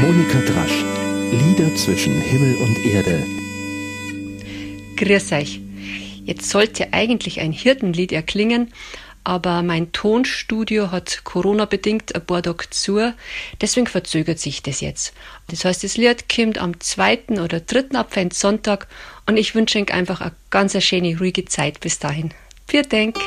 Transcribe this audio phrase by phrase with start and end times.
[0.00, 0.84] Monika Drasch.
[1.32, 3.26] Lieder zwischen Himmel und Erde.
[4.96, 5.60] Grüß euch.
[6.24, 8.72] Jetzt sollte eigentlich ein Hirtenlied erklingen,
[9.24, 13.12] aber mein Tonstudio hat Corona-bedingt ein paar Tage zu,
[13.60, 15.14] deswegen verzögert sich das jetzt.
[15.48, 17.40] Das heißt, das Lied kommt am 2.
[17.42, 17.60] oder 3.
[17.60, 18.86] dritten Adventssonntag
[19.26, 22.30] und ich wünsche euch einfach eine ganz schöne, ruhige Zeit bis dahin.
[22.68, 23.18] Vielen Dank.